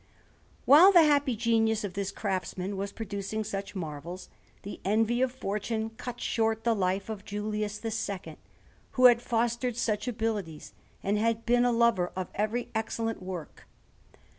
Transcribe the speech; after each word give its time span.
While 0.65 0.91
the 0.91 1.03
happy 1.03 1.35
genius 1.35 1.83
of 1.83 1.93
this 1.93 2.09
craftsman 2.11 2.75
was 2.75 2.91
producing 2.91 3.43
such 3.43 3.75
marvels, 3.75 4.29
the 4.63 4.79
envy 4.83 5.21
of 5.21 5.31
fortune 5.31 5.91
cut 5.91 6.19
short 6.19 6.63
the 6.63 6.73
life 6.73 7.07
of 7.07 7.23
Julius 7.23 7.79
II, 7.85 8.37
who 8.93 9.05
had 9.05 9.21
fostered 9.21 9.77
such 9.77 10.07
abilities, 10.07 10.73
and 11.03 11.19
had 11.19 11.45
been 11.45 11.65
a 11.65 11.71
lover 11.71 12.11
of 12.15 12.31
every 12.33 12.67
excellent 12.73 13.21
work. 13.21 13.67